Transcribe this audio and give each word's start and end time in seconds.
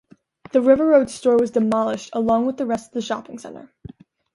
The 0.51 0.63
River 0.63 0.87
Roads 0.87 1.13
store 1.13 1.37
was 1.37 1.51
demolished 1.51 2.09
along 2.13 2.47
with 2.47 2.57
the 2.57 2.65
rest 2.65 2.95
of 2.95 3.03
shopping 3.03 3.37
center. 3.37 3.71